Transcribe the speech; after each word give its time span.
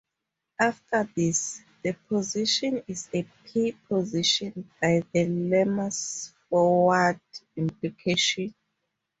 After 0.59 1.07
this, 1.15 1.61
the 1.83 1.93
position 1.93 2.81
is 2.87 3.07
a 3.13 3.21
P-position 3.45 4.71
by 4.81 5.03
the 5.13 5.27
lemma's 5.27 6.33
forward 6.49 7.19
implication. 7.55 8.55